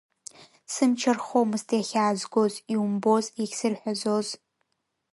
[0.73, 4.27] Сымч архомызт иахьаазгоз, иумбоз иахьсырҳәазоз?